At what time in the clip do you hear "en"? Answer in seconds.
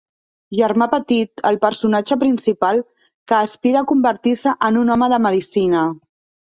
4.71-4.85